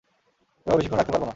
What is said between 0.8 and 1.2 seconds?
রাখতে